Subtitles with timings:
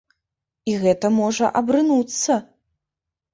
[0.71, 2.39] І гэта можа абрынуцца!